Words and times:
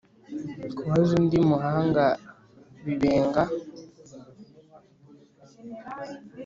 Kubaza 0.75 1.11
undi 1.19 1.37
muhanga 1.49 2.05
Bibenga 2.83 3.43